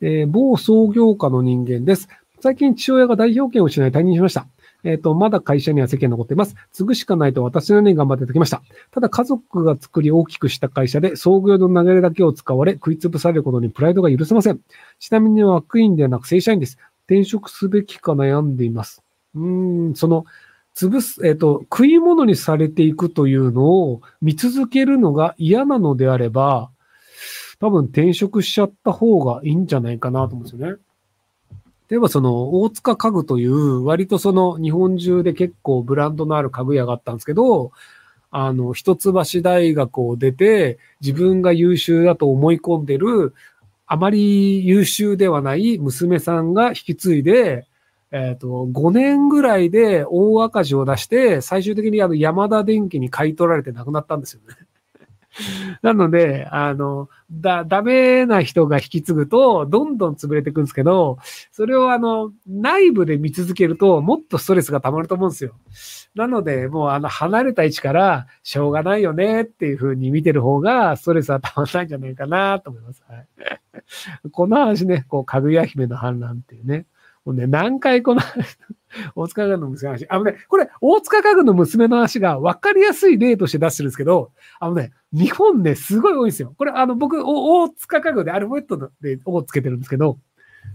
[0.00, 2.08] えー、某創業家の人間です。
[2.40, 4.46] 最近父親が代表権を失い退任しました。
[4.84, 6.54] えっ、ー、と、まだ会社には世間残っています。
[6.70, 8.62] 継ぐしかないと私のように頑張っていただきました。
[8.92, 14.60] ただ家族が作り大きくした会社で創業の流れだけを使われ食いつぶされることにプライドが許せません。
[14.98, 16.78] ちなみに枠員ではなく正社員です。
[17.06, 19.02] 転職すべきか悩んでいます。
[19.34, 20.24] うーん、その、
[20.74, 26.70] 潰す、えっ、ー、と、食い物にされていくというのを見続けるのが嫌なのであれば、
[27.60, 30.78] 多分転職しちゃった方がいいんじゃないかなと思うんですよね。
[31.88, 37.70] 例えばその大塚家具という割とその日本中で結構ブランドのある家具屋があったんですけど、
[38.30, 43.34] あの、一橋大学を出て自分が優秀だと思い込んでる
[43.86, 47.66] あまり優秀ではない娘さんが引き継いで、
[48.10, 54.56] えっ、と、5年ぐらいで大赤字を出して、最終的にあの山田電機に買い取られて亡くなったんですよね。
[55.82, 61.18] なので、あの、だ、ダメな人が引き継ぐと、どんどん潰れていくんですけど、
[61.52, 65.54] それをあの、内部で見続けると、もっとストレスが溜まると思うんですよ。
[66.14, 73.04] なので、もうあの、離れた位置から、しょうがないよねっていう風に見てる方が、ストレスは溜まらないんじゃないかなと思います。
[73.08, 73.26] はい。
[74.30, 76.86] この話ね、こう、かぐや姫の反乱っていうね。
[77.26, 78.22] もうね、何回この
[79.16, 80.06] 大塚家具の娘の話。
[80.08, 86.54] あのね、これ、大塚家具の娘の話が分かりやすい例として出してるんですけど、あのね、日本ね、すごい多いんですよ。
[86.56, 90.18] これ、あの、僕、大塚家具でアルファベットで「」をつけてるんですけど、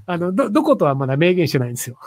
[0.05, 1.97] あの、ど、どことはまだ明言してないんですよ。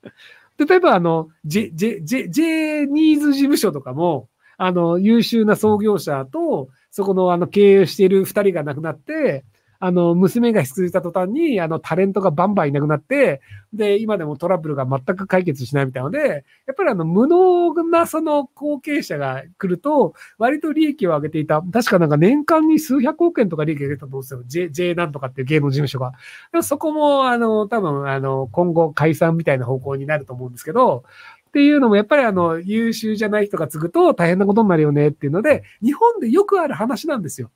[0.58, 9.44] 例えば、あの、J、J、J、J ニーズ事務所とかも、あの、優秀な創業者と、そこの、あの、経営している二人が亡くなって、
[9.80, 13.40] あの、娘が引き継いた途端に、あの、タレントがバンバンいなくなって、
[13.72, 21.62] で、今でもトラブルが全く解決しないみたいなので、やっぱりあの、無能なその後継者が来ると、割と利益を上げていた。
[21.62, 24.42] 確かなんか年間に数百億円とか利益が出たと思うんですよ。
[24.46, 26.12] J、J なんとかっていう芸能事務所が。
[26.50, 31.04] でもそこも、あの、多分、あの、今後解散みたいな方向になると思うんですけど、
[31.48, 37.50] っていうのもやっぱりあの、優秀じゃない人が継ぐと大変なことになるよねっていうので、日本でよくある話なんですよ。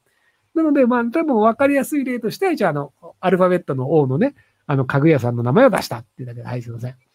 [0.55, 4.35] なので、まあ、多分分かりやすい例として、じゃあ、あの、アルファベットの O のね、
[4.67, 7.12] あの、家具屋さんの名前を出したっていうだけで、はい、すいません。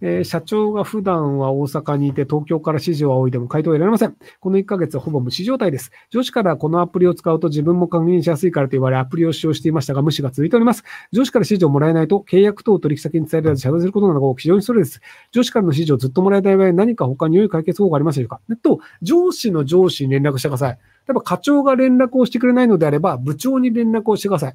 [0.00, 4.16] えー、社長が普段は大阪にいて東京から指示を仰いでも回答を得られません。
[4.40, 5.90] この1ヶ月はほぼ無視状態です。
[6.10, 10.84] 上司からこのアプリを使うと自分も確認しやすいからと言われアプリを使用していましたが無視が続いております。
[11.12, 15.00] 上司から指示をもらえないと契約等を取引先に伝えられず謝罪することなどが非常にストレスです。
[15.32, 18.40] 上司からの指示をずっともらえない場合何か他に良い解決方法がありますでしょうか？
[18.62, 20.72] と、上司の上司に連絡してください。
[20.72, 20.78] 例
[21.10, 24.54] えば課長が連絡をしてくれないのであれば、部長に連絡をしてください。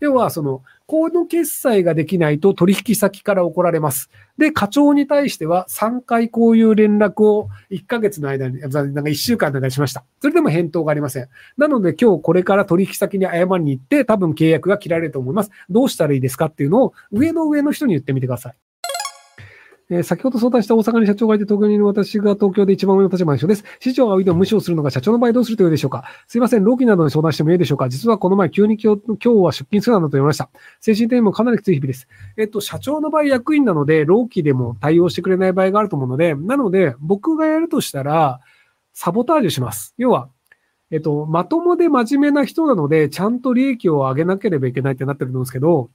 [0.00, 4.10] 要は、その、この決済ができないと取引先から怒られます。
[4.38, 10.04] で、課長に対しては3回こういう連絡を1ヶ月の間に、なんか1週間の間にしました。
[10.20, 11.28] それでも返答がありません。
[11.56, 15.50] なので今日これから取引先に謝りに行って多分契約が切られると思います。
[15.68, 18.69] どうしたらいいですかっていうのを上の上の人に言ってみてください。
[19.90, 23.64] えー、先ほど相談した大阪に社長がいて東京にいる私が東京で一番上の立場の人です。
[23.80, 26.04] 市長がおいでも無視をするのが社長の場合どうするといでしょうか？
[26.28, 30.48] すいません、労基などに相談してもいいでしょうか実はこの前急に今日今日は出勤するなどと言いました。
[30.80, 32.06] 精神的にもかなりきつい日々です。
[32.36, 38.40] えっと、社長の場合役員なので、労基でも対応してくれない場合があると思うので、なので、僕がやるとしたら、
[38.92, 39.94] サボタージュします。
[39.98, 40.28] 要は、
[40.92, 45.90] えっと、まともで真面目な人なので、ちゃんと利益を上げなければいけないってなってると思うんですけど、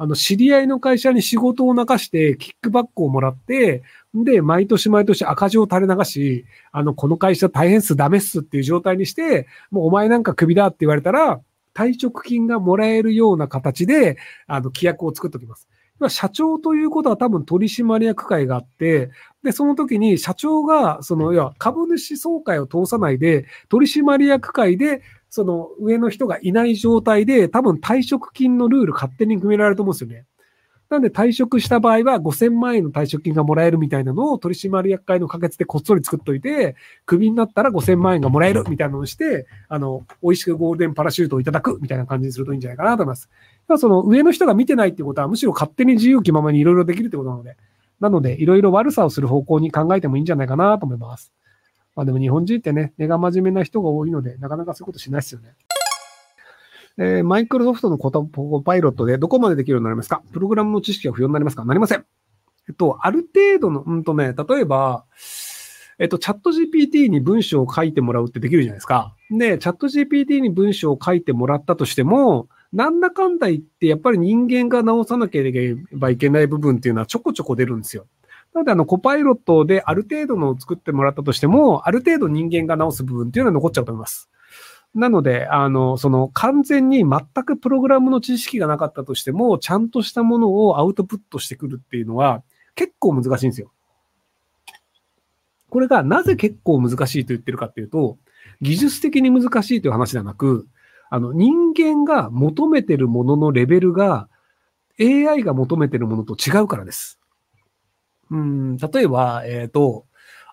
[0.00, 3.82] あの、知り合いの会社に仕事を流して、キックバックをもらって、
[4.14, 11.40] で、毎年毎年赤字を垂れ流し、あの、この会社大変っす、ダメっすっていう状態にして、もうお前なんかクビだって言われたら、
[11.74, 15.68] 退職金がもらえるような形で、あの、規約を作っておきます。
[16.08, 19.10] 社長ということは多分取締役会があって、
[19.42, 30.24] で、その時に社長が、その、要は株主総会を通さないで、取締役会でその上の人がいない状態で、多分退職金のルール勝手に決められると思うんですよね。
[30.88, 43.28] なんで退職した場合は5000万円の退職金がもらえるみたいなのを取締役会の可決でこっそり作っといて、クビになったら5000万円がもらえるみたいなのをして、あの、美味しくゴールデンパラシュートをいただくみたいな感じにするといいんじゃないかなと思います。
[43.76, 47.58] その上の人が見てないってことは、むしろ勝手に自由気ままにいろいろできるってことなので、
[48.00, 51.34] なので、いろいろ悪さをする方向に考えてもいいんじゃないかなと思います。
[51.98, 55.56] まあでも日本人ってね、根が真面目な人が多いので、なかなかそういうことしないですよね。
[56.96, 58.22] えー、マイクロソフトのコト
[58.64, 60.22] パイロットでどこまでできるようになりますか？
[60.32, 61.64] プログラムの知識が不要になりますか？
[61.64, 62.06] なりません。
[62.68, 65.06] えっと、ある程度の、うんとね、例えば、
[65.98, 69.16] えっと、チャット GPT に文章を書いてもらうってできるじゃないですか。
[69.32, 78.06] で、チャット GPT に文章を書いてもらったとしても、なんだかんだ言って、やっぱり人間が直さなければいけない部分っていうのはちょこちょこ出るんですよ。
[78.58, 84.28] なので、あの、コパイロットである程度のを作ってもらったとしても、ある程度人間が直す部分っていうのは残っちゃうと思います。
[84.94, 92.42] なので、あの、その完全に全くプログラムの知識がなかったとしても、ちゃんとしたものをアウトプットしてくるっていうのは
[92.74, 93.70] 結構難しいんですよ。
[95.70, 98.18] これがなぜ結構難しいと言ってるかっていうと、
[98.60, 100.66] 技術的に難しいという話ではなく、
[101.10, 104.28] あの、人間が求めてるもののレベルが
[105.00, 107.18] AI が求めてるものと違うからです。
[108.30, 110.06] うん、例えば、えっ、ー、と、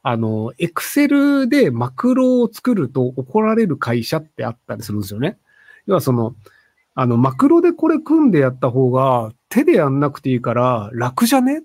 [0.03, 5.39] あの、エクセルでマクロを作ると怒られる会社ってあったりするんですよね。
[5.87, 6.35] 要はその、
[6.93, 11.61] あの、マクロでこれ組んでやった方が手でやんなくていいから楽じゃねっ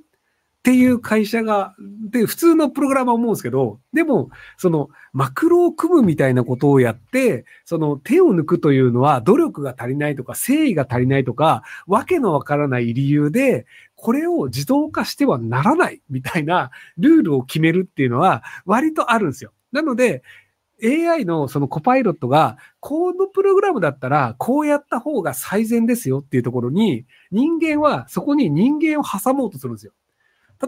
[0.60, 1.74] っていう会社が、
[2.10, 4.28] で、普通のプログラマー思うんですけど、でも、
[4.58, 13.64] その、マクロを組むみたいなことをやって、その手を抜くというのは努力が足りないとか、誠意が足りないとか、わけのわからない理由で、
[13.96, 19.52] これを自動化してはならないみたいなルールを決めるっていうのは割とあるんですよ。
[19.72, 20.22] なので、
[20.82, 29.92] AI のそのコパイロットが、このプログラムだったら、こうやった方が最善ですよっていうところに、人間はそこに人間を挟もうとするんですよ。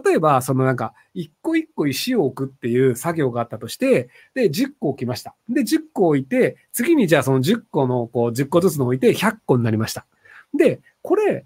[0.03, 5.35] 例えば、そのなんか、一個一個石を置くっていう作業があったとして、で、10個置きました。
[5.49, 10.05] で、10個置いて、次にじゃあその10個の、こう、10個ずつの置いて100個になりました。
[10.53, 11.45] で、これ、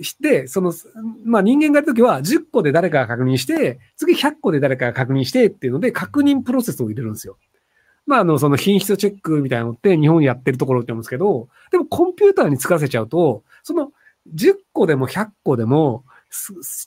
[0.00, 0.72] して、その、
[1.24, 7.36] まあ人間がやるときは10個で誰かが確認して、次100個で誰かが確認してっていうので、確認プロセスを入れるんですよ。
[8.06, 13.92] まあ、あの、その品質チェックみたいなのって日本やってるところって言うんですけど、でもコンピューターに使わせちゃうと、その
[14.34, 16.04] 10個でも100個でも、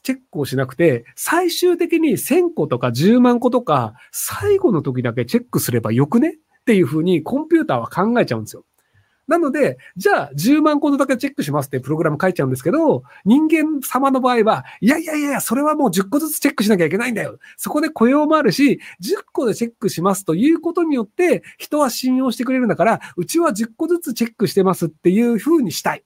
[0.01, 6.37] チェックをしなくて、最終的に1000個とか10万個とか、最後の時だけチェックすればよくね？
[6.61, 8.65] っていうふうにコンピューターは考えちゃうんですよ。
[9.27, 17.37] なので、じゃあ10万個のだけチェックしますってプログラム書いちゃうんですけど、人間様の場合は、いやいやいや、それはもう10個ずつチェックしなきゃいけないんだよ。
[17.57, 26.03] そこで雇用もあるし、10個でチェックしますということによって、人は信用してくれるんだから、うちは10個ずつチェックしてますっていうふうにしたい。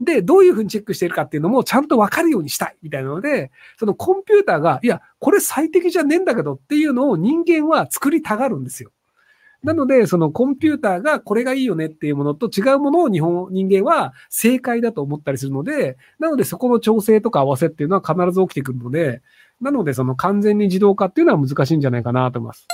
[0.00, 8.90] で、どういうふうにチェックしてるかっていうのもちゃんとわかるようにしたいみたいなので、そのコンピューターが、いや、これ最適じゃねえんだけどっていうのを人間は作りたがるんですよ。
[9.62, 19.20] なので、そのコンピューターがこれがいいよねっていうものと違うものを日本、人間は正解だと思ったりするので、なのでそこの調整とか合わせっていうのは必ず起きてくるので、
[19.60, 22.66] なのでその完全に自動化っていうのは難しいんじゃないかなと思います。